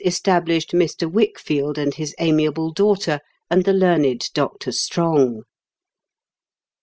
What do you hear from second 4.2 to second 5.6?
Dr. Strong.